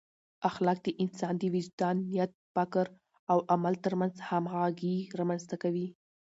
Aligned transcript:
اخلاق 0.49 0.77
د 0.83 0.87
انسان 1.03 1.33
د 1.39 1.43
وجدان، 1.55 1.95
نیت، 2.11 2.31
فکر 2.55 2.85
او 3.31 3.37
عمل 3.53 3.73
ترمنځ 3.85 4.15
همغږي 4.29 4.97
رامنځته 5.19 5.55
کوي. 5.63 5.87